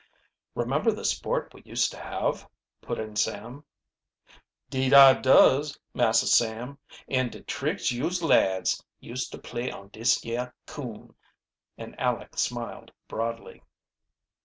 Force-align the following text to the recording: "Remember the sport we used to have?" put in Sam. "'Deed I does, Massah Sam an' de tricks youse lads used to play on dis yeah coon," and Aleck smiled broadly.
"Remember 0.55 0.91
the 0.91 1.05
sport 1.05 1.53
we 1.53 1.61
used 1.63 1.91
to 1.91 1.99
have?" 1.99 2.49
put 2.81 2.97
in 2.97 3.15
Sam. 3.15 3.63
"'Deed 4.71 4.95
I 4.95 5.13
does, 5.13 5.79
Massah 5.93 6.25
Sam 6.25 6.79
an' 7.07 7.29
de 7.29 7.41
tricks 7.43 7.91
youse 7.91 8.23
lads 8.23 8.83
used 8.99 9.31
to 9.31 9.37
play 9.37 9.69
on 9.69 9.89
dis 9.89 10.25
yeah 10.25 10.49
coon," 10.65 11.13
and 11.77 11.95
Aleck 11.99 12.35
smiled 12.35 12.91
broadly. 13.07 13.61